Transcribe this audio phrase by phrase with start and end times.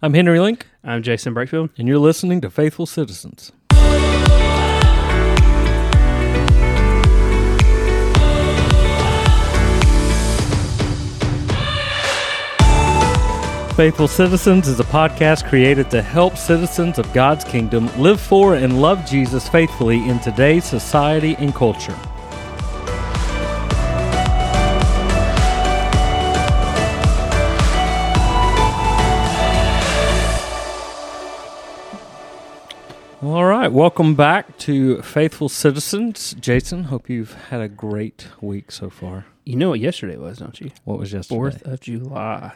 [0.00, 1.70] I'm Henry Link, I'm Jason Breakfield.
[1.76, 3.50] and you're listening to Faithful Citizens.
[13.74, 18.80] Faithful Citizens is a podcast created to help citizens of God's kingdom live for and
[18.80, 21.98] love Jesus faithfully in today's society and culture.
[33.20, 36.36] All right, welcome back to Faithful Citizens.
[36.38, 39.26] Jason, hope you've had a great week so far.
[39.44, 40.70] You know what yesterday was, don't you?
[40.84, 41.34] What was yesterday?
[41.34, 42.52] Fourth of July.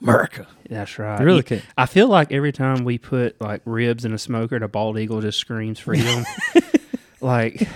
[0.00, 0.46] America.
[0.70, 1.20] That's right.
[1.20, 1.62] You really.
[1.76, 5.20] I feel like every time we put like ribs in a smoker, the bald eagle
[5.20, 6.24] just screams freedom.
[7.20, 7.68] like,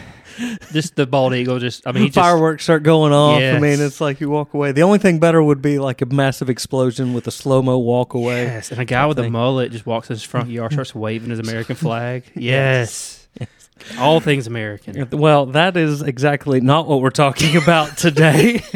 [0.72, 1.58] just the bald eagle.
[1.58, 3.40] Just I mean, he just, Fireworks start going off.
[3.40, 4.72] I mean, it's like you walk away.
[4.72, 8.14] The only thing better would be like a massive explosion with a slow mo walk
[8.14, 8.44] away.
[8.44, 11.30] Yes, and a guy with a mullet just walks in his front yard, starts waving
[11.30, 12.24] his American flag.
[12.36, 13.26] Yes.
[13.98, 15.08] All things American.
[15.10, 18.62] Well, that is exactly not what we're talking about today.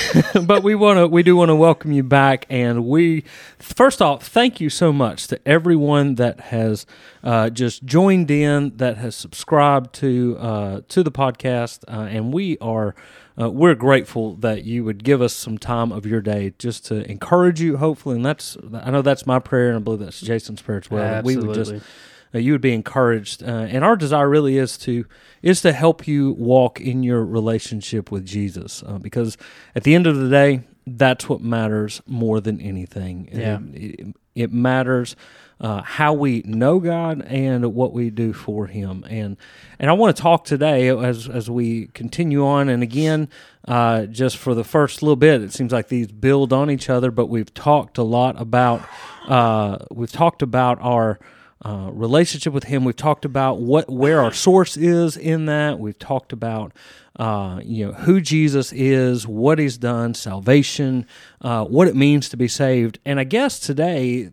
[0.44, 3.24] but we want to we do want to welcome you back and we
[3.58, 6.86] first off thank you so much to everyone that has
[7.22, 12.56] uh, just joined in that has subscribed to uh, to the podcast uh, and we
[12.58, 12.94] are
[13.40, 17.08] uh, we're grateful that you would give us some time of your day just to
[17.10, 20.62] encourage you hopefully and that's I know that's my prayer and I believe that's Jason's
[20.62, 21.86] prayer as well that we would just Absolutely.
[22.34, 23.42] Uh, you would be encouraged.
[23.42, 25.04] Uh, and our desire really is to
[25.42, 29.36] is to help you walk in your relationship with Jesus, uh, because
[29.74, 33.28] at the end of the day, that's what matters more than anything.
[33.32, 33.58] Yeah.
[33.72, 35.16] It, it, it matters.
[35.60, 39.36] Uh, how we know God and what we do for Him, and
[39.78, 42.68] and I want to talk today as as we continue on.
[42.68, 43.28] And again,
[43.68, 47.12] uh, just for the first little bit, it seems like these build on each other.
[47.12, 48.82] But we've talked a lot about
[49.28, 51.20] uh, we've talked about our
[51.64, 52.84] uh, relationship with Him.
[52.84, 55.78] We've talked about what where our source is in that.
[55.78, 56.72] We've talked about
[57.16, 61.06] uh, you know who Jesus is, what He's done, salvation,
[61.40, 62.98] uh, what it means to be saved.
[63.04, 64.32] And I guess today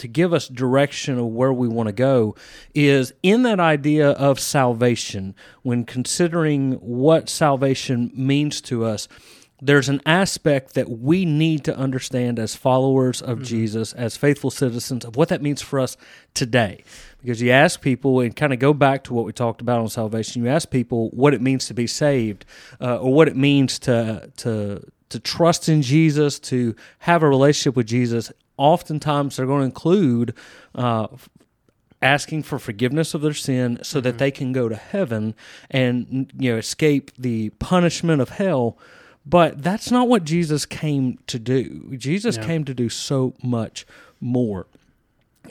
[0.00, 2.34] to give us direction of where we want to go
[2.74, 9.08] is in that idea of salvation when considering what salvation means to us
[9.62, 15.04] there's an aspect that we need to understand as followers of Jesus, as faithful citizens,
[15.04, 15.96] of what that means for us
[16.34, 16.82] today.
[17.20, 19.88] Because you ask people, and kind of go back to what we talked about on
[19.88, 22.44] salvation, you ask people what it means to be saved,
[22.80, 27.76] uh, or what it means to to to trust in Jesus, to have a relationship
[27.76, 28.32] with Jesus.
[28.56, 30.34] Oftentimes, they're going to include
[30.74, 31.08] uh,
[32.02, 35.34] asking for forgiveness of their sin so that they can go to heaven
[35.70, 38.78] and you know escape the punishment of hell
[39.26, 41.94] but that's not what Jesus came to do.
[41.96, 42.42] Jesus No.
[42.44, 43.86] came to do so much
[44.20, 44.66] more.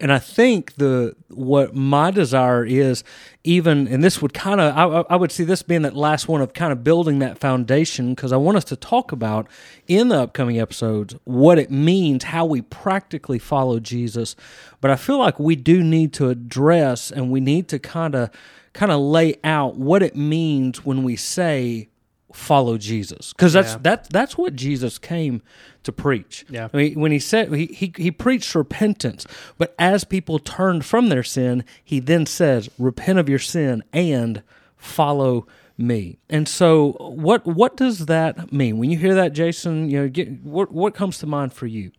[0.02, 3.04] And I think the what my desire is,
[3.44, 6.28] even and this would kind of I, I- I would see this being that last
[6.28, 9.48] one of kind of building that foundation because I want us to talk about
[9.88, 14.36] in the upcoming episodes what it means, how we practically follow Jesus.
[14.80, 18.30] But I feel like we do need to address and we need to kind of
[18.74, 21.90] kind of lay out what it means when we say
[22.34, 23.80] follow Jesus because that's Yeah.
[23.84, 25.42] that that's what Jesus came
[25.84, 26.46] to preach.
[26.50, 26.68] Yeah.
[26.74, 29.26] I mean, when he said he, he he preached repentance,
[29.58, 34.44] but as people turned from their sin, he then says, "Repent of your sin and
[34.78, 35.48] follow
[35.78, 39.90] me." And so, what what does that mean when you hear that, Jason?
[39.90, 41.92] You know, get, what what comes to mind for you?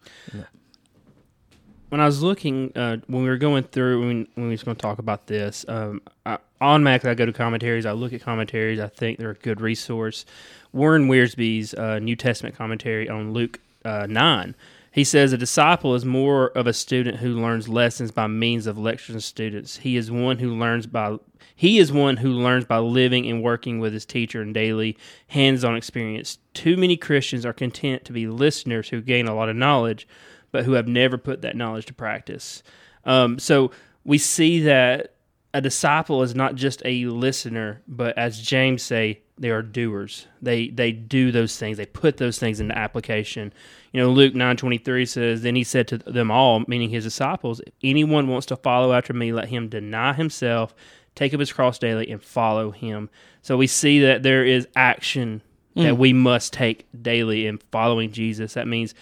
[1.91, 4.77] When I was looking uh, when we were going through when, when we was going
[4.77, 7.85] to talk about this, um, I, automatically I go to commentaries.
[7.85, 8.81] I look at commentaries.
[8.81, 10.25] I think they're a good resource.
[10.73, 14.55] Warren Wiersbe's uh, New Testament commentary on Luke uh, nine.
[14.93, 18.77] He says a disciple is more of a student who learns lessons by means of
[18.77, 19.77] lectures and students.
[19.79, 21.19] He is one who learns by
[21.55, 24.97] he is one who learns by living and working with his teacher in daily
[25.29, 26.39] hands-on experience.
[26.55, 30.09] Too many Christians are content to be listeners who gain a lot of knowledge,
[30.53, 32.63] but who have never put that knowledge to practice.
[33.05, 33.71] Um, so
[34.05, 35.15] we see that
[35.53, 40.27] a disciple is not just a listener, but as James say, they are doers.
[40.43, 41.79] They they do those things.
[41.79, 43.53] They put those things into application.
[43.93, 47.05] You know, Luke nine twenty three says, Then he said to them all, meaning his
[47.05, 50.75] disciples, if anyone wants to follow after me, let him deny himself,
[51.15, 53.09] take up his cross daily, and follow him.
[53.41, 55.43] So we see that there is action
[55.77, 58.55] that we must take daily in following Jesus.
[58.55, 58.95] That means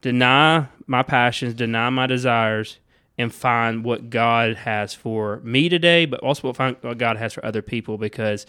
[0.00, 2.78] deny my passions, deny my desires,
[3.18, 7.32] and find what God has for me today, but also what find what God has
[7.32, 7.98] for other people.
[7.98, 8.46] Because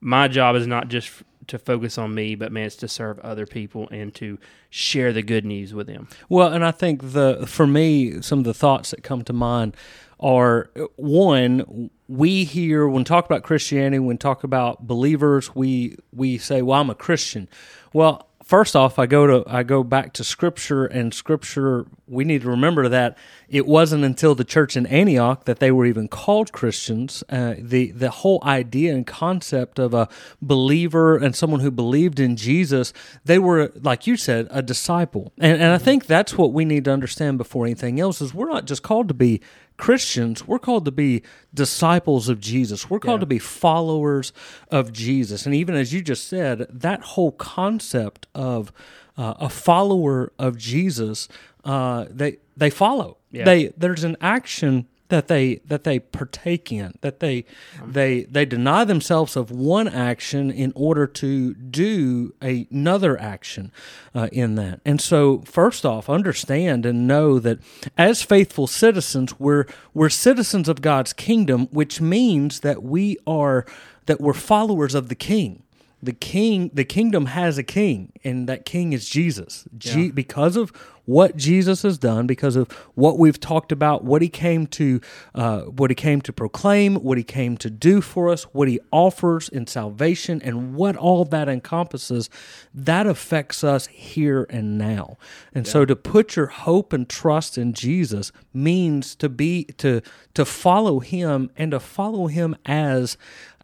[0.00, 1.10] my job is not just
[1.46, 4.38] to focus on me, but man, it's to serve other people and to
[4.68, 6.08] share the good news with them.
[6.28, 9.76] Well, and I think the for me, some of the thoughts that come to mind
[10.20, 16.62] are one, we hear when talk about Christianity, when talk about believers, we we say,
[16.62, 17.48] "Well, I'm a Christian."
[17.92, 21.86] Well, first off, I go to I go back to Scripture, and Scripture.
[22.08, 23.16] We need to remember that
[23.48, 27.22] it wasn't until the church in Antioch that they were even called Christians.
[27.30, 30.08] Uh, the the whole idea and concept of a
[30.42, 32.92] believer and someone who believed in Jesus,
[33.24, 36.84] they were like you said, a disciple, and and I think that's what we need
[36.86, 39.40] to understand before anything else is we're not just called to be
[39.80, 41.22] Christians, we're called to be
[41.54, 42.90] disciples of Jesus.
[42.90, 43.20] We're called Yeah.
[43.20, 44.32] to be followers
[44.70, 45.46] of Jesus.
[45.46, 48.72] And even as you just said, that whole concept of
[49.16, 51.28] uh, a follower of Jesus,
[51.64, 53.16] uh, they they follow.
[53.32, 53.44] Yeah.
[53.44, 57.44] They there's an action that they that they partake in that they
[57.86, 63.70] they they deny themselves of one action in order to do another action
[64.14, 64.80] uh, in that.
[64.84, 67.58] And so first off understand and know that
[67.98, 73.66] as faithful citizens we're we're citizens of God's kingdom which means that we are
[74.06, 75.62] that we're followers of the king.
[76.02, 79.66] The king the kingdom has a king and that king is jesus.
[79.76, 80.10] Je- Yeah.
[80.12, 80.72] because of
[81.10, 85.00] what jesus has done because of what we've talked about what he came to
[85.34, 88.78] uh, what he came to proclaim what he came to do for us what he
[88.92, 92.30] offers in salvation and what all that encompasses
[92.72, 95.18] that affects us here and now
[95.52, 100.00] and so to put your hope and trust in jesus means to be to
[100.32, 103.16] to follow him and to follow him as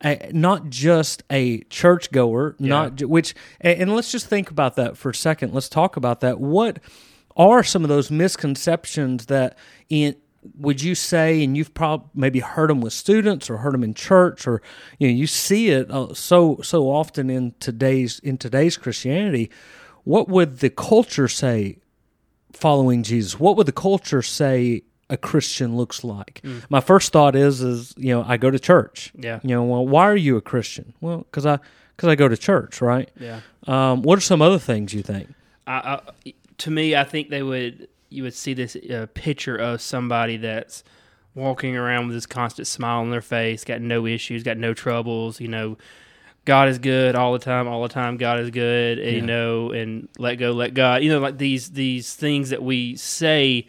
[0.05, 5.15] a, not just a churchgoer, not which, and let's just think about that for a
[5.15, 5.55] second.
[5.55, 6.39] Let's talk about that.
[6.39, 6.81] What
[7.37, 9.57] are some of those misconceptions that
[9.89, 10.17] in
[10.59, 13.95] would you say, and you've probably maybe heard them with students or heard them in
[13.95, 14.63] church, or
[14.99, 19.51] you know you see it uh, so so often in today's in today's Christianity.
[20.05, 21.79] What would the culture say
[22.53, 23.41] following Jesus?
[23.41, 26.45] What would the culture say a Christian looks like?
[26.69, 29.13] My first thought is is you know I go to church.
[29.19, 29.41] Yeah.
[29.43, 30.95] You know, well, why are you a Christian?
[31.01, 31.59] Well, because I
[31.97, 33.11] because I go to church, right?
[33.19, 33.41] Yeah.
[33.67, 35.33] Um, what are some other things you think?
[35.67, 39.81] I, I, to me, I think they would you would see this uh, picture of
[39.81, 40.85] somebody that's
[41.35, 45.41] walking around with this constant smile on their face, got no issues, got no troubles.
[45.41, 45.77] You know,
[46.45, 48.17] God is good all the time, all the time.
[48.17, 51.03] God is good, and, you know, and let go, let God.
[51.03, 53.67] You know, like these these things that we say,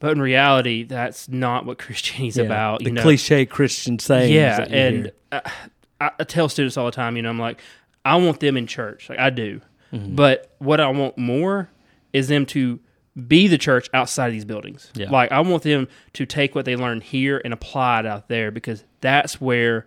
[0.00, 2.82] but in reality, that's not what Christianity's Yeah, about.
[2.84, 4.32] the know, cliche Christian sayings.
[4.32, 7.60] yeah, you and I, I tell students all the time, you know, I'm like,
[8.04, 9.60] I want them in church, like I do,
[9.92, 10.16] Mm-hmm.
[10.16, 11.70] but what I want more
[12.16, 12.80] is them to
[13.26, 14.90] be the church outside of these buildings.
[14.94, 15.10] Yeah.
[15.10, 18.50] Like I want them to take what they learn here and apply it out there
[18.50, 19.86] because that's where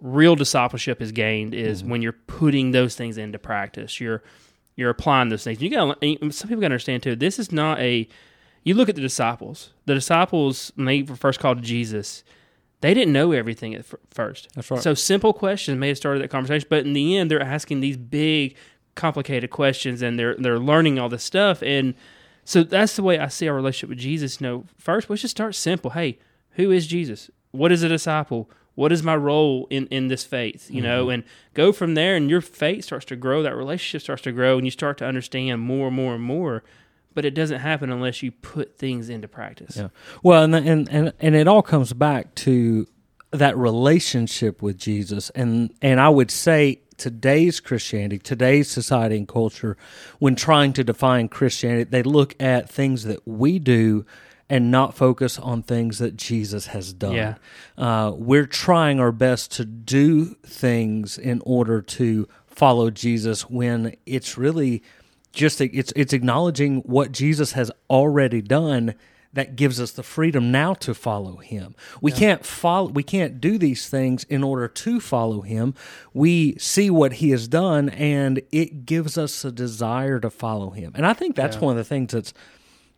[0.00, 1.90] real discipleship is gained is Mm-hmm.
[1.90, 4.00] when you're putting those things into practice.
[4.00, 4.22] You're
[4.74, 5.60] you're applying those things.
[5.60, 7.14] You got some people got to understand too.
[7.16, 8.08] This is not a.
[8.64, 9.70] You look at the disciples.
[9.86, 12.24] The disciples when they were first called Jesus,
[12.80, 14.48] they didn't know everything at first.
[14.54, 14.80] That's right.
[14.80, 17.96] So simple questions may have started that conversation, but in the end, they're asking these
[17.98, 18.56] big,
[18.94, 21.62] complicated questions, and they're they're learning all this stuff.
[21.62, 21.94] And
[22.44, 24.40] so that's the way I see our relationship with Jesus.
[24.40, 25.92] You know, first let's just start simple.
[25.92, 26.18] Hey,
[26.52, 27.30] who is Jesus?
[27.52, 28.50] What is a disciple?
[28.74, 30.70] What is my role in, in this faith?
[30.70, 31.12] You know, mm-hmm.
[31.12, 33.42] and go from there, and your faith starts to grow.
[33.42, 36.62] That relationship starts to grow, and you start to understand more and more and more.
[37.14, 39.76] But it doesn't happen unless you put things into practice.
[39.76, 39.88] Yeah.
[40.22, 42.86] Well, and, and and and it all comes back to
[43.32, 49.76] that relationship with Jesus, and and I would say today's Christianity, today's society and culture,
[50.18, 54.06] when trying to define Christianity, they look at things that we do.
[54.50, 57.14] And not focus on things that Jesus has done.
[57.14, 57.34] Yeah.
[57.78, 64.36] Uh, we're trying our best to do things in order to follow Jesus when it's
[64.36, 64.82] really
[65.32, 68.94] just it's it's acknowledging what Jesus has already done
[69.32, 71.74] that gives us the freedom now to follow him.
[72.00, 75.74] We can't follow we can't do these things in order to follow him.
[76.12, 80.92] We see what he has done and it gives us a desire to follow him.
[80.94, 82.34] And I think that's one of the things that's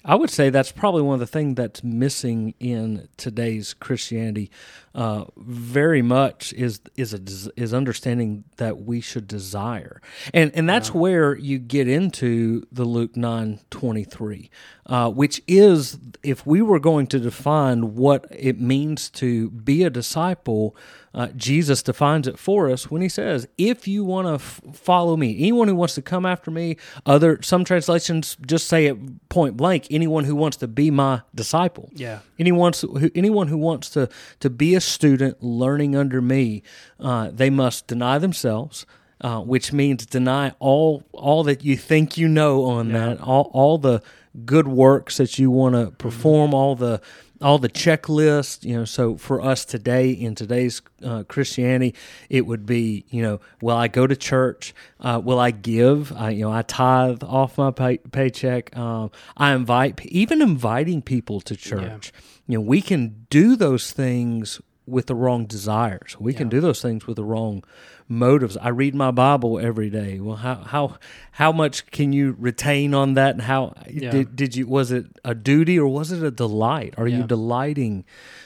[0.04, 4.50] I would say that's probably one of the things that's missing in today's Christianity.
[4.94, 7.20] Uh, very much is is a
[7.60, 13.16] is understanding that we should desire, and and that's where you get into the Luke
[13.16, 14.50] nine twenty three,
[14.86, 19.90] uh, which is if we were going to define what it means to be a
[19.90, 20.76] disciple.
[21.14, 25.16] Uh, Jesus defines it for us when he says, "If you want to f- follow
[25.16, 29.56] me, anyone who wants to come after me." Other some translations just say it point
[29.56, 31.90] blank: anyone who wants to be my disciple.
[31.94, 32.20] Yeah.
[32.38, 34.08] Anyone who anyone who wants to
[34.40, 36.62] to be a student learning under me,
[36.98, 38.84] uh, they must deny themselves.
[39.20, 43.78] Uh, which means deny all all that you think you know on that, all all
[43.78, 44.02] the
[44.44, 47.00] good works that you want to perform, all the
[47.40, 48.64] all the checklists.
[48.64, 51.94] You know, so for us today in today's uh, Christianity,
[52.28, 54.74] it would be you know, will I go to church?
[55.00, 56.12] Uh, will I give?
[56.12, 58.76] I, you know, I tithe off my pay, paycheck.
[58.76, 62.12] Um, I invite even inviting people to church.
[62.46, 66.16] You know, we can do those things with the wrong desires.
[66.20, 67.64] We can do those things with the wrong
[68.08, 68.56] motives.
[68.56, 70.20] I read my Bible every day.
[70.20, 70.96] Well, how how
[71.32, 73.34] how much can you retain on that?
[73.34, 74.10] And how Yeah.
[74.10, 76.94] did did you was it a duty or was it a delight?
[76.96, 78.04] Are you delighting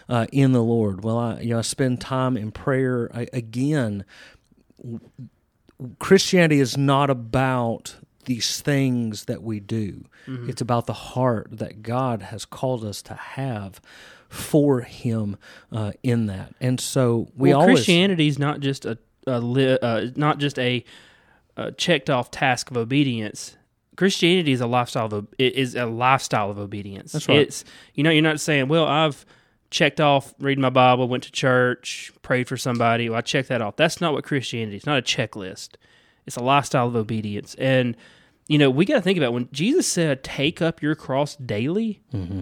[0.08, 1.04] uh, in the Lord?
[1.04, 4.04] Well, I you know I spend time in prayer I, again.
[5.98, 10.04] Christianity is not about these things that we do.
[10.26, 10.50] Mm-hmm.
[10.50, 13.80] It's about the heart that God has called us to have
[14.28, 15.36] for Him
[15.72, 16.54] uh, in that.
[16.60, 18.98] And so we well, always Christianity is not just a,
[19.36, 20.82] li- uh, not just a,
[21.56, 23.56] a checked off task of obedience.
[23.96, 27.12] Christianity is a lifestyle of it is a lifestyle of obedience.
[27.12, 27.40] That's right.
[27.40, 29.26] It's you know you're not saying well I've
[29.70, 33.08] checked off reading my Bible, went to church, prayed for somebody.
[33.08, 33.76] Well, I checked that off.
[33.76, 34.76] That's not what Christianity.
[34.76, 34.80] is.
[34.80, 35.70] It's not a checklist.
[36.26, 37.54] It's a lifestyle of obedience.
[37.58, 37.96] And
[38.46, 42.00] you know we got to think about when Jesus said take up your cross daily.
[42.14, 42.40] Mm-hmm.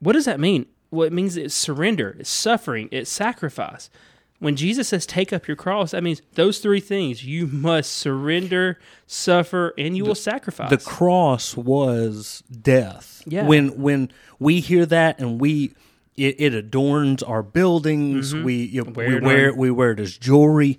[0.00, 0.66] What does that mean?
[0.90, 3.90] Well, it means it's surrender, it's suffering, it's sacrifice.
[4.40, 8.78] When Jesus says take up your cross, that means those three things you must surrender,
[9.06, 10.70] suffer, and you will sacrifice.
[10.70, 13.22] the cross was death.
[13.26, 13.46] Yeah.
[13.46, 15.74] When when we hear that and we
[16.16, 18.34] it, it adorns our buildings.
[18.34, 20.78] We you know, Wear we it wear on- we wear it as jewelry.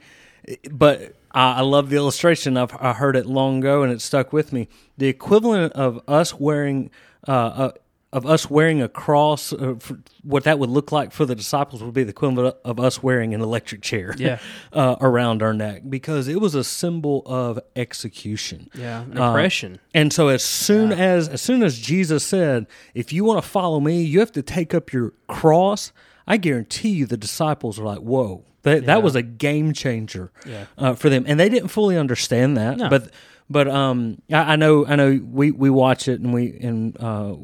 [0.71, 2.57] But I, I love the illustration.
[2.57, 4.67] I've I heard it long ago and it stuck with me.
[4.97, 6.89] The equivalent of us wearing
[7.27, 7.71] uh, uh,
[8.13, 9.75] of us wearing a cross, uh,
[10.23, 13.33] what that would look like for the disciples would be the equivalent of us wearing
[13.33, 14.39] an electric chair Yeah.
[14.73, 18.69] uh, around our neck because it was a symbol of execution.
[18.73, 19.79] yeah, an Uh, oppression.
[19.93, 23.79] And so as soon as as soon as Jesus said, if you want to follow
[23.79, 25.91] me, you have to take up your cross,
[26.27, 30.65] I guarantee you the disciples were like, "Whoa." That, that was a game changer Yeah.
[30.77, 32.77] uh, for them, and they didn't fully understand that.
[32.77, 32.89] No.
[32.89, 33.09] But
[33.49, 37.35] but um, I, I know I know we, we watch it and we and uh,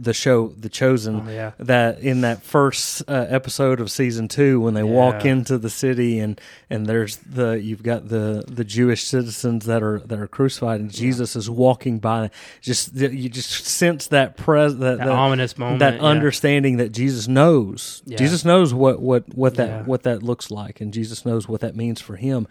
[0.00, 1.52] the show The Chosen Oh, yeah.
[1.58, 6.18] that in that first uh, episode of season two when they walk into the city
[6.20, 6.40] and
[6.70, 10.90] and there's the you've got the the Jewish citizens that are that are crucified and
[10.90, 15.80] Jesus is walking by just you just sense that pres that, That that ominous moment.
[15.80, 16.00] that yeah.
[16.02, 18.16] understanding that Jesus knows Yeah.
[18.18, 19.82] Jesus knows what what what that Yeah.
[19.82, 22.46] what that looks like and Jesus knows what that means for him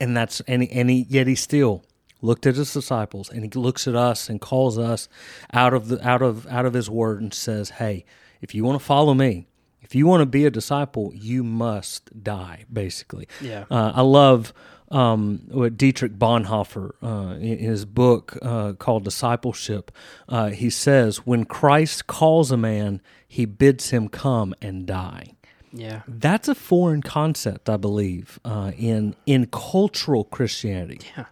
[0.00, 1.82] and that's and he, and he yet he still
[2.24, 5.08] looked at his disciples and he looks at us and calls us
[5.52, 8.04] out of the out of out of his word and says hey
[8.40, 9.46] if you want to follow me
[9.82, 13.64] if you want to be a disciple you must die basically Yeah.
[13.70, 14.52] uh, I love
[14.90, 19.90] um, what Dietrich Bonhoeffer uh, in his book uh, called Discipleship.
[20.28, 25.32] Uh, he says, "When Christ calls a man, he bids him come and die."
[25.72, 26.02] Yeah.
[26.06, 31.00] That's a foreign concept, I believe, uh, in in cultural Christianity.
[31.16, 31.24] Yeah.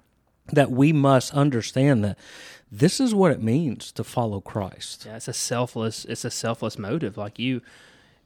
[0.53, 2.19] That we must understand that
[2.71, 5.05] this is what it means to follow Christ.
[5.07, 6.07] Yeah, it's a selfless.
[6.07, 7.19] It's a selfless motive.
[7.19, 7.61] Like you,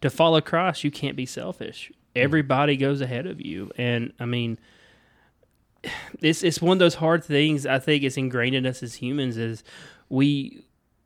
[0.00, 1.90] to follow Christ, you can't be selfish.
[1.90, 2.24] Mm-hmm.
[2.24, 4.58] Everybody goes ahead of you, and I mean,
[6.22, 7.66] it's it's one of those hard things.
[7.66, 9.36] I think it's ingrained in us as humans.
[9.36, 9.64] Is
[10.08, 10.64] we,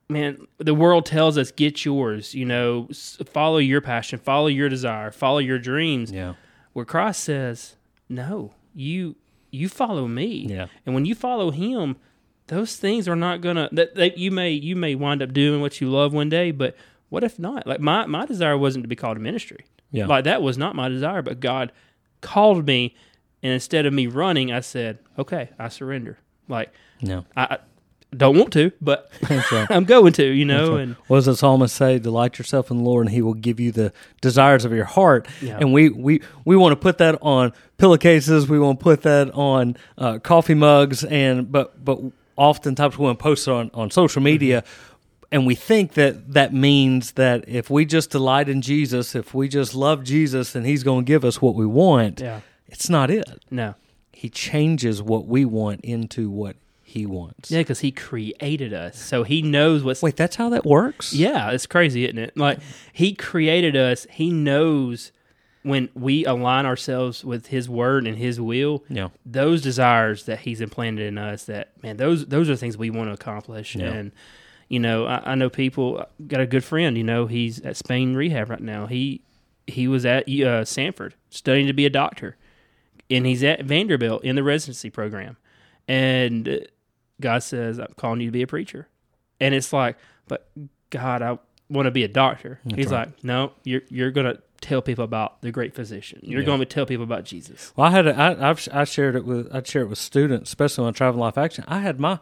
[0.08, 2.34] man, the world tells us get yours.
[2.34, 2.88] You know,
[3.32, 6.12] follow your passion, follow your desire, follow your dreams.
[6.12, 6.34] Yeah,
[6.74, 7.76] Where Christ says,
[8.08, 9.16] no, you
[9.50, 10.46] you follow me.
[10.48, 10.66] Yeah.
[10.86, 11.96] And when you follow him,
[12.46, 15.80] those things are not gonna that, that you may you may wind up doing what
[15.80, 16.76] you love one day, but
[17.08, 17.66] what if not?
[17.66, 19.64] Like my my desire wasn't to be called to ministry.
[19.92, 20.06] Yeah.
[20.06, 21.72] Like that was not my desire, but God
[22.20, 22.94] called me
[23.42, 26.18] and instead of me running, I said, Okay, I surrender.
[26.48, 27.24] Like no.
[27.36, 27.58] I, I
[28.16, 29.66] don't want to, but right.
[29.70, 31.98] I'm going to, you know, and What does the psalmist say?
[31.98, 35.28] Delight yourself in the Lord, and He will give you the desires of your heart.
[35.40, 35.58] Yeah.
[35.60, 38.48] And we we we want to put that on pillowcases.
[38.48, 42.00] We want to put that on uh, coffee mugs, and but but
[42.36, 44.64] oftentimes we want to post it on on social media.
[45.32, 49.48] And we think that that means that if we just delight in Jesus, if we
[49.48, 52.20] just love Jesus, then He's going to give us what we want.
[52.20, 52.40] yeah.
[52.66, 53.28] It's not it.
[53.50, 53.74] No.
[54.12, 56.56] He changes what we want into what
[56.90, 57.50] He wants.
[57.52, 58.98] Yeah, because he created us.
[58.98, 61.12] So he knows what's Wait, that's how that works?
[61.12, 62.36] Yeah, it's crazy, isn't it?
[62.36, 62.58] Like
[62.92, 64.08] he created us.
[64.10, 65.12] He knows
[65.62, 69.10] when we align ourselves with His Word and His will, Yeah.
[69.24, 73.08] those desires that He's implanted in us, that man, those those are things we want
[73.08, 73.76] to accomplish.
[73.76, 73.92] Yeah.
[73.92, 74.12] And
[74.68, 76.96] you know, I, I know people got a good friend.
[76.96, 78.86] You know, he's at Spain rehab right now.
[78.86, 79.20] He
[79.66, 82.36] he was at uh, Sanford studying to be a doctor,
[83.08, 85.36] and he's at Vanderbilt in the residency program.
[85.86, 86.56] And uh,
[87.20, 88.88] God says, "I'm calling you to be a preacher,"
[89.40, 89.96] and it's like,
[90.28, 90.48] but
[90.90, 92.60] God, I want to be a doctor.
[92.64, 93.06] That's he's right.
[93.08, 96.20] like, no, you're you're gonna tell people about the great physician.
[96.22, 96.46] You're Yeah.
[96.46, 97.72] going to tell people about Jesus.
[97.76, 100.50] Well, I had a, I, I've I shared it with I share it with students,
[100.50, 101.64] especially I travel life action.
[101.66, 102.18] I had my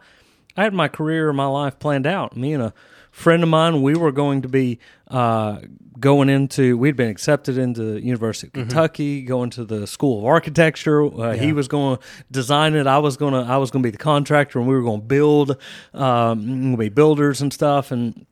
[0.55, 2.37] I had my career, my life planned out.
[2.37, 2.73] Me and a
[3.11, 5.59] friend of mine, we were going to be uh,
[5.99, 6.77] going into.
[6.77, 11.03] We'd been accepted into the University of Kentucky, going to the School of Architecture.
[11.05, 12.87] Uh, He was going to design it.
[12.87, 15.01] I was going to I was going to be the contractor, and we were going
[15.01, 15.57] to build,
[15.93, 17.91] um, be builders and stuff.
[17.91, 18.25] And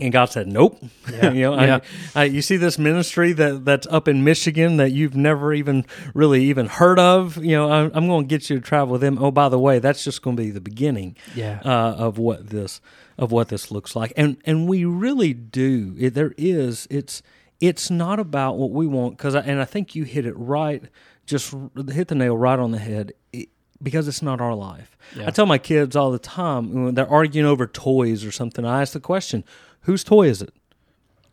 [0.00, 0.78] and God said, "Nope."
[1.12, 1.32] Yeah.
[1.32, 1.80] you know, Yeah.
[2.14, 5.84] I, I, you see this ministry that that's up in Michigan that you've never even
[6.14, 7.36] really even heard of.
[7.38, 9.18] You know, I'm, I'm going to get you to travel with them.
[9.20, 11.60] Oh, by the way, that's just going to be the beginning Yeah.
[11.64, 12.80] uh, of what this
[13.20, 14.12] of what this looks like.
[14.16, 15.94] And and we really do.
[15.98, 16.88] It, there is.
[16.90, 17.22] It's
[17.60, 20.82] it's not about what we want because and I think you hit it right.
[21.26, 21.54] Just
[21.92, 23.12] hit the nail right on the head.
[23.32, 23.50] It,
[23.82, 24.96] because it's not our life.
[25.14, 25.28] Yeah.
[25.28, 28.64] I tell my kids all the time when they're arguing over toys or something.
[28.64, 29.44] I ask the question,
[29.82, 30.54] "Whose toy is it?"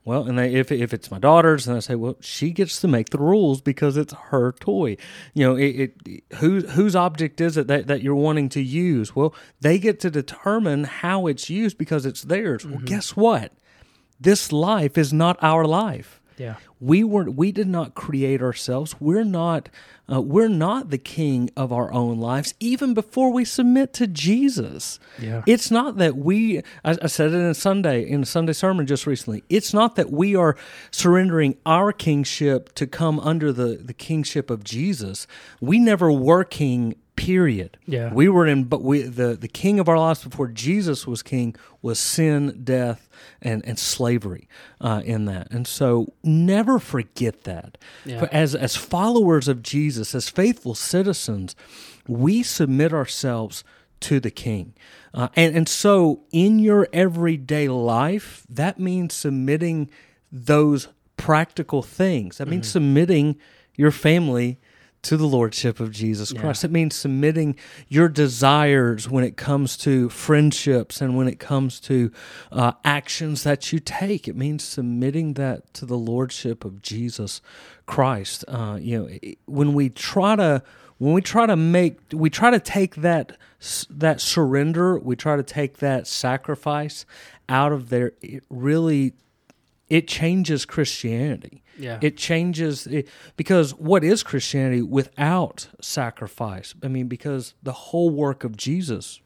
[0.07, 2.87] Well, and they, if if it's my daughter's, and I say, well, she gets to
[2.87, 4.95] make the rules because it's her toy.
[5.33, 9.17] You know, it, it who whose object is it that, that you're wanting to use?
[9.17, 12.63] Well, they get to determine how it's used because it's theirs.
[12.63, 12.85] Well, mm-hmm.
[12.85, 13.51] guess what?
[14.17, 16.16] This life is not our life.
[16.37, 16.55] Yeah.
[16.79, 18.95] We weren't we did not create ourselves.
[18.99, 19.69] We're not
[20.11, 22.53] uh, we're not the king of our own lives.
[22.59, 25.41] Even before we submit to Jesus, Yeah.
[25.45, 26.59] it's not that we.
[26.85, 29.43] I, I said it in Sunday in a Sunday sermon just recently.
[29.49, 30.55] It's not that we are
[30.91, 35.27] surrendering our kingship to come under the the kingship of Jesus.
[35.59, 36.95] We never were king.
[37.17, 37.77] Period.
[37.85, 38.13] Yeah.
[38.13, 41.55] We were in, but we the the king of our lives before Jesus was king
[41.81, 43.09] was sin, death,
[43.41, 44.47] and and slavery
[44.79, 45.51] uh, in that.
[45.51, 47.77] And so never forget that.
[48.05, 48.27] Yeah.
[48.31, 51.55] As as followers of Jesus, as faithful citizens,
[52.07, 53.63] we submit ourselves
[54.01, 54.73] to the King.
[55.13, 59.89] Uh, and and so in your everyday life, that means submitting
[60.31, 62.37] those practical things.
[62.37, 63.37] That means submitting
[63.75, 64.59] your family
[65.07, 66.41] to the lordship of Jesus Yeah.
[66.41, 66.65] Christ.
[66.65, 67.55] It means submitting
[67.87, 72.11] your desires when it comes to friendships and when it comes to
[72.51, 74.27] uh, actions that you take.
[74.27, 77.41] It means submitting that to the lordship of Jesus
[77.85, 78.43] Christ.
[78.49, 80.61] Uh, you know, when we try to
[80.97, 83.37] when we try to make we try to take that
[83.89, 87.05] that surrender, we try to take that sacrifice
[87.47, 88.11] out of there.
[88.21, 89.13] It really
[89.89, 91.63] it changes Christianity.
[91.79, 91.99] Yeah.
[92.01, 96.73] It changes it, because what is Christianity without sacrifice?
[96.83, 99.21] I mean, because the whole work of Jesus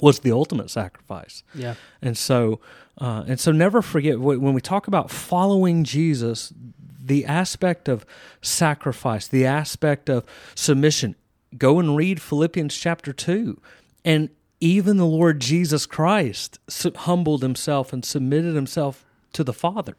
[0.00, 1.42] was the ultimate sacrifice.
[1.54, 1.74] Yeah.
[2.02, 2.60] And so,
[2.98, 6.52] uh, and so, never forget when we talk about following Jesus,
[6.98, 8.04] the aspect of
[8.42, 11.14] sacrifice, the aspect of submission.
[11.56, 13.60] Go and read Philippians chapter two,
[14.04, 16.58] and even the Lord Jesus Christ
[16.96, 19.05] humbled himself and submitted himself
[19.36, 19.96] to the Father.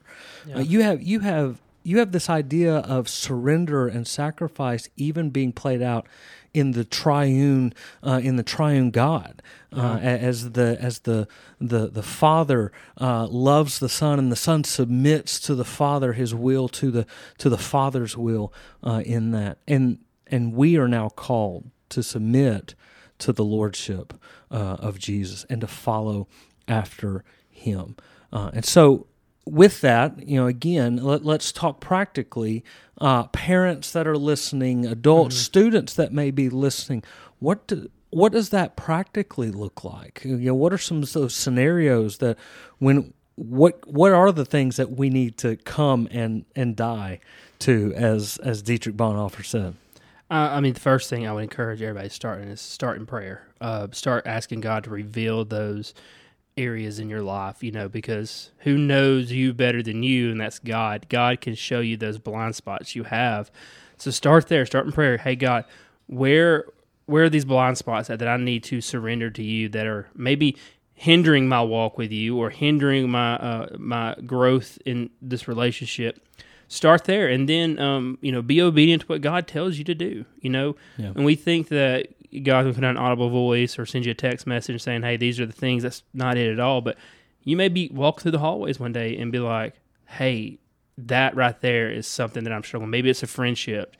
[0.53, 5.53] Uh, you have you have you have this idea of surrender and sacrifice even being
[5.53, 6.07] played out
[6.53, 7.71] in the triune
[8.03, 11.27] uh, in the triune God uh, as the as the
[11.61, 16.33] the the Father uh, loves the Son and the Son submits to the Father His
[16.33, 17.05] will to the
[17.37, 18.51] to the Father's will
[18.83, 19.59] uh, in that.
[19.67, 22.73] And and we are now called to submit
[23.19, 24.13] to the lordship
[24.49, 26.27] uh, of Jesus and to follow
[26.67, 27.95] after Him.
[28.33, 29.07] Uh, and so
[29.47, 32.63] with that, you know, again, let, us talk practically.
[32.99, 37.03] Uh, parents that are listening, adults, students that may be listening,
[37.39, 40.21] what do, what does that practically look like?
[40.23, 42.37] You know, what are some of those scenarios that
[42.79, 47.19] when what what are the things that we need to come and and die
[47.59, 49.75] to, as as Dietrich Bonhoeffer said?
[50.29, 52.97] Uh, I mean, the first thing I would encourage everybody to start in is start
[52.97, 53.47] in prayer.
[53.61, 55.93] Uh, start asking God to reveal those
[56.57, 60.59] areas in your life, you know, because who knows you better than you, and that's
[60.59, 61.07] God.
[61.09, 63.51] God can show you those blind spots you have.
[63.97, 64.65] So start there.
[64.65, 65.17] Start in prayer.
[65.17, 65.65] Hey, God,
[66.07, 66.65] where
[67.05, 70.07] where are these blind spots that, that I need to surrender to you that are
[70.13, 70.57] maybe
[70.93, 76.19] hindering my walk with you or hindering my uh, my growth in this relationship?
[76.69, 79.95] Start there, and then um, you know be obedient to what God tells you to
[79.95, 80.25] do.
[80.41, 81.13] You know, Yeah.
[81.15, 82.07] and we think that
[82.43, 85.17] God will put out an audible voice or send you a text message saying, "Hey,
[85.17, 86.81] these are the things." That's not it at all.
[86.81, 86.97] But
[87.43, 90.59] you may be walk through the hallways one day and be like, "Hey,
[90.97, 92.89] that right there is something that I'm struggling.
[92.89, 93.95] Maybe it's a friendship.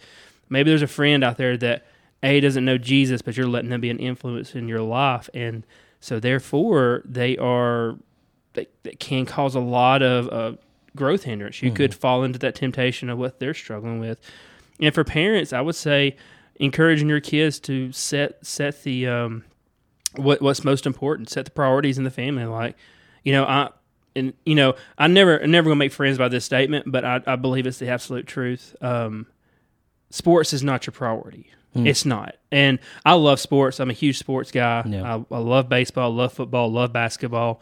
[0.50, 1.86] Maybe there's a friend out there that
[2.24, 5.66] a doesn't know Jesus, but you're letting them be an influence in your life, and
[6.00, 7.98] so therefore they are
[8.54, 10.58] they, they can cause a lot of uh,
[10.96, 11.62] growth hindrance.
[11.62, 14.20] You could fall into that temptation of what they're struggling with.
[14.80, 16.16] And for parents, I would say
[16.58, 19.44] encouraging your kids to set set the um,
[20.16, 22.46] what what's most important, set the priorities in the family.
[22.46, 22.76] Like,
[23.24, 23.70] you know, I
[24.16, 27.22] and you know, I never I'm never gonna make friends by this statement, but I,
[27.26, 28.76] I believe it's the absolute truth.
[28.82, 29.28] Um,
[30.10, 31.52] sports is not your priority.
[31.86, 32.36] It's not.
[32.52, 33.80] And I love sports.
[33.80, 34.84] I'm a huge sports guy.
[34.88, 35.18] Yeah.
[35.18, 37.62] I, I love baseball, love football, love basketball.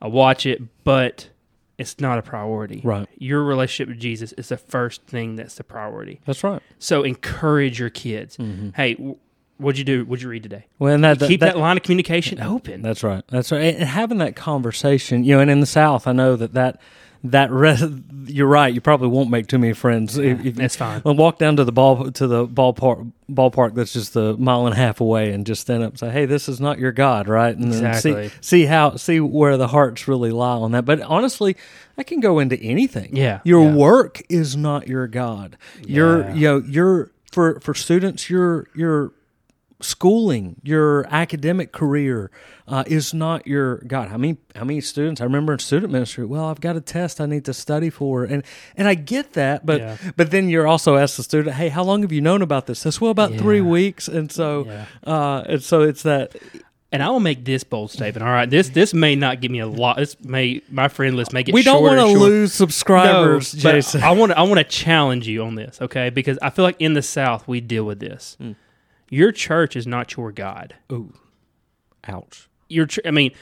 [0.00, 1.30] I watch it, but
[1.78, 2.80] it's not a priority.
[2.82, 3.08] Right.
[3.18, 6.20] Your relationship with Jesus is the first thing that's the priority.
[6.24, 6.62] That's right.
[6.78, 8.36] So encourage your kids.
[8.36, 8.70] Mm-hmm.
[8.74, 9.16] Hey, w-
[9.58, 10.04] what'd you do?
[10.04, 10.66] What'd you read today?
[10.78, 12.82] Well, and that, Keep that, line of communication open.
[12.82, 13.22] That's right.
[13.28, 13.74] That's right.
[13.74, 16.80] And having that conversation, you know, and in the South, I know that that
[17.24, 18.72] that re- you're right.
[18.72, 20.16] You probably won't make too many friends.
[20.18, 21.02] if, if that's fine.
[21.04, 24.74] Well, walk down to the ball to the ballpark ballpark that's just a mile and
[24.74, 27.28] a half away, and just stand up and say, "Hey, this is not your God,"
[27.28, 27.56] right?
[27.56, 28.28] And Exactly.
[28.28, 30.84] see see how see where the hearts really lie on that.
[30.84, 31.56] But honestly,
[31.98, 33.16] I can go into anything.
[33.16, 33.74] Yeah, your yeah.
[33.74, 35.56] work is not your God.
[35.86, 36.34] Your Yeah.
[36.34, 39.12] you know your for for students, your your
[39.80, 42.30] schooling, your academic career
[42.68, 44.08] uh, is not your God.
[44.08, 45.20] How many how many students?
[45.20, 46.24] I remember in student ministry.
[46.24, 48.42] Well, I've got a test I need to study for, and
[48.76, 49.96] and I get that, but Yeah.
[50.16, 52.82] but then you're also asked the student, hey, how long have you known about this?
[52.82, 54.86] This well about three weeks, and so Yeah.
[55.06, 56.34] uh, and so it's that.
[56.92, 58.24] And I will make this bold statement.
[58.24, 59.96] All right, this this may not give me a lot.
[59.98, 61.52] This may my friend list make it.
[61.52, 64.02] We don't want to lose subscribers, No, Jason.
[64.04, 66.10] I want to I want to challenge you on this, okay?
[66.10, 68.36] Because I feel like in the South we deal with this.
[68.40, 68.52] Hmm.
[69.08, 70.74] Your church is not your God.
[70.92, 71.12] Ooh,
[72.06, 72.48] ouch.
[72.68, 73.32] Your ch- I mean,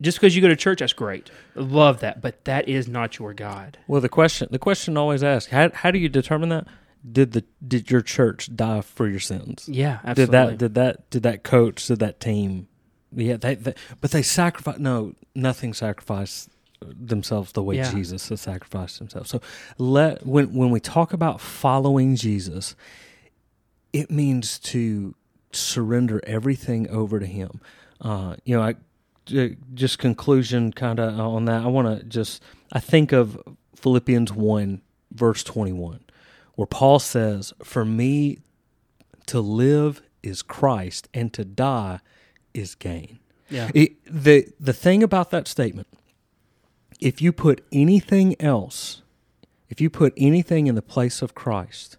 [0.00, 1.30] just because you go to church, that's great.
[1.54, 3.78] Love that, but that is not your God.
[3.86, 6.66] Well, the question the question always asked how how do you determine that?
[7.10, 9.68] Did the did your church die for your sins?
[9.68, 10.24] Yeah, absolutely.
[10.24, 12.68] Did that did that did that coach did that team?
[13.14, 14.78] Yeah, they, they but they sacrifice.
[14.78, 16.48] No, nothing sacrificed
[16.80, 17.90] themselves the way Yeah.
[17.90, 19.26] Jesus has sacrificed himself.
[19.26, 19.40] So
[19.78, 22.74] let when when we talk about following Jesus,
[23.92, 25.14] it means to
[25.52, 27.60] surrender everything over to Him.
[28.00, 28.74] Uh, you know, I
[29.74, 31.62] just conclusion kind of on that.
[31.62, 33.40] I want to just I think of
[33.76, 36.00] Philippians one verse twenty one,
[36.54, 38.38] where Paul says, "For me
[39.26, 42.00] to live is Christ, and to die
[42.54, 45.86] is gain." yeah, It, the the thing about that statement,
[47.00, 49.02] if you put anything else,
[49.68, 51.98] if you put anything in the place of Christ,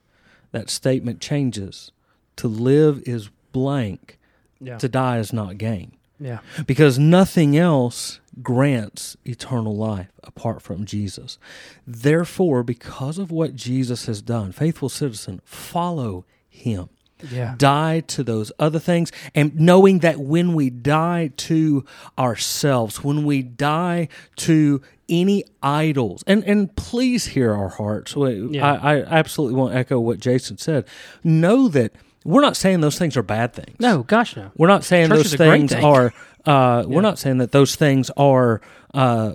[0.54, 1.92] that statement changes.
[2.38, 4.18] To live is blank.
[4.62, 5.92] yeah, To die is not gain.
[6.20, 11.38] yeah, Because nothing else grants eternal life apart from Jesus.
[11.86, 16.90] Therefore, because of what Jesus has done, faithful citizen, follow him
[17.32, 17.56] yeah.
[17.58, 21.86] die to those other things and knowing that when we die to
[22.18, 28.74] ourselves when we die to any idols and and please hear our hearts Yeah.
[28.82, 30.86] I, I absolutely want to echo what jason said
[31.24, 31.92] know that
[32.26, 34.52] we're not saying those things are bad things No, gosh, no.
[34.56, 35.84] we're not saying Church those is a great things thing.
[35.84, 36.14] are.
[36.46, 38.60] Uh, We're not saying that those things are
[38.94, 39.34] uh,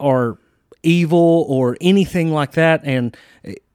[0.00, 0.38] are
[0.82, 2.80] evil or anything like that.
[2.84, 3.14] And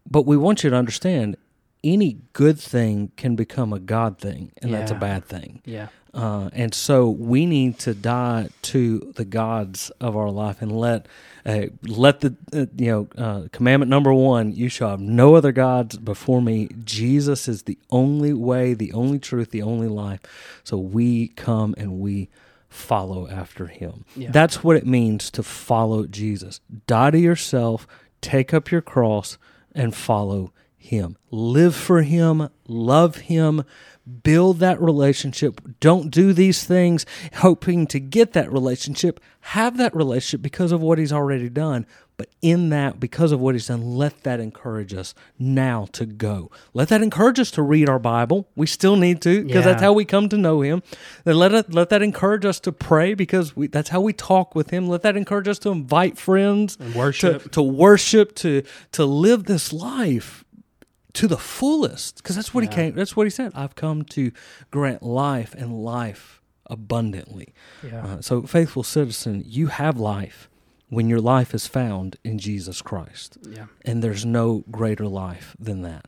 [0.09, 1.37] but we want you to understand,
[1.83, 5.61] any good thing can become a God thing, and that's a bad thing.
[5.65, 10.71] Yeah, Uh, and so we need to die to the gods of our life and
[10.71, 11.07] let
[11.45, 15.51] uh, let the uh, you know uh, commandment number one: you shall have no other
[15.51, 16.67] gods before me.
[16.83, 20.19] Jesus is the only way, the only truth, the only life.
[20.63, 22.29] So we come and we
[22.69, 24.05] follow after Him.
[24.15, 24.31] Yeah.
[24.31, 26.61] That's what it means to follow Jesus.
[26.87, 27.87] Die to yourself,
[28.21, 29.37] take up your cross,
[29.73, 31.15] and follow Him.
[31.29, 33.63] Live for Him, love Him,
[34.23, 35.61] build that relationship.
[35.79, 39.19] Don't do these things hoping to get that relationship.
[39.41, 41.85] Have that relationship because of what He's already done.
[42.17, 46.49] But in that, because of what He's done, let that encourage us now to go.
[46.73, 48.47] Let that encourage us to read our Bible.
[48.55, 50.81] We still need to because that's how we come to know Him.
[51.23, 54.55] Then let it, let that encourage us to pray because we, that's how we talk
[54.55, 54.87] with Him.
[54.87, 57.43] Let that encourage us to invite friends, And worship.
[57.43, 58.63] to, to worship, to
[58.93, 60.43] to live this life
[61.13, 64.31] to the fullest because that's what he came that's what he said i've come to
[64.69, 70.49] grant life and life abundantly yeah, uh, so faithful citizen you have life
[70.89, 73.65] when your life is found in jesus christ yeah.
[73.83, 76.05] and there's no greater life than that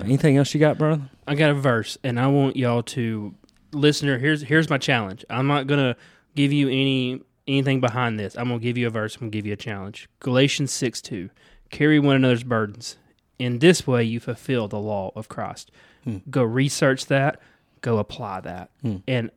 [0.00, 3.34] anything else you got brother I got a verse, and I want y'all to
[3.72, 4.18] listener.
[4.18, 5.24] Here's here's my challenge.
[5.28, 5.96] I'm not gonna
[6.36, 8.36] give you any anything behind this.
[8.36, 9.16] I'm gonna give you a verse.
[9.16, 10.08] I'm gonna give you a challenge.
[10.20, 11.30] Galatians six two.
[11.70, 12.96] carry one another's burdens.
[13.38, 15.70] In this way, you fulfill the law of Christ.
[16.04, 16.18] Hmm.
[16.30, 17.40] Go research that,
[17.80, 18.96] go apply that, Hmm.
[19.06, 19.30] and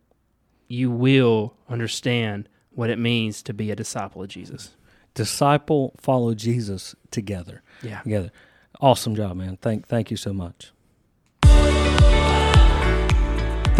[0.67, 4.75] you will understand what it means to be a disciple of Jesus.
[5.15, 7.62] Disciple, follow Jesus together.
[7.83, 8.01] Yeah.
[8.01, 8.31] Together.
[8.79, 9.57] Awesome job, man.
[9.62, 10.71] Thank thank you so much.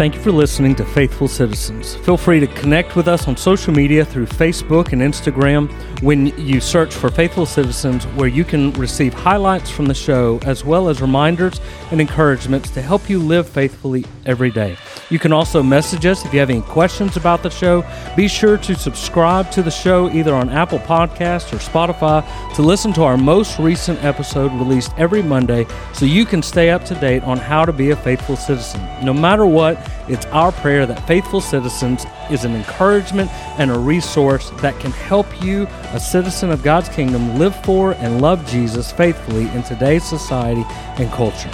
[0.00, 1.96] Thank you for listening to Faithful Citizens.
[1.96, 6.58] Feel free to connect with us on social media through Facebook and Instagram when you
[6.58, 11.02] search for Faithful Citizens, where you can receive highlights from the show as well as
[11.02, 11.60] reminders
[11.90, 14.78] and encouragements to help you live faithfully every day.
[15.10, 17.84] You can also message us if you have any questions about the show.
[18.16, 22.92] Be sure to subscribe to the show either on Apple Podcasts or Spotify to listen
[22.92, 27.24] to our most recent episode released every Monday so you can stay up to date
[27.24, 28.80] on how to be a faithful citizen.
[29.02, 34.50] No matter what, it's our prayer that Faithful Citizens is an encouragement and a resource
[34.60, 39.48] that can help you, a citizen of God's kingdom, live for and love Jesus faithfully
[39.50, 40.64] in today's society
[40.98, 41.50] and culture.